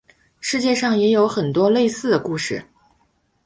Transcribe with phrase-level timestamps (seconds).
[0.39, 2.65] 世界上也有很多类似的故事。